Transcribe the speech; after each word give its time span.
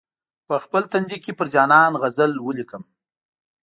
په 0.47 0.55
خپل 0.63 0.81
تندي 0.91 1.17
کې 1.23 1.31
پر 1.39 1.47
جانان 1.53 1.91
غزل 2.01 2.31
ولیکم. 2.45 2.83